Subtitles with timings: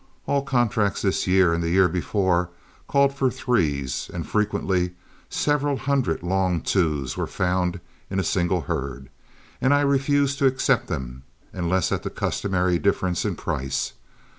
[0.25, 2.49] All contracts this year and the year before
[2.87, 4.93] called for threes, and frequently
[5.29, 9.11] several hundred long twos were found in a single herd,
[9.61, 11.21] and I refused to accept them
[11.53, 13.93] unless at the customary difference in price.